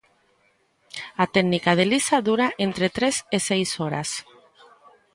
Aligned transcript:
A 1.23 1.25
técnica 1.35 1.71
de 1.77 1.83
Elisa 1.87 2.17
dura 2.27 2.47
entre 2.67 2.87
tres 2.97 3.15
e 3.35 3.37
seis 3.49 3.69
horas. 3.79 4.09